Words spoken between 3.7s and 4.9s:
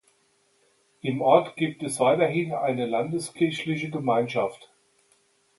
Gemeinschaft.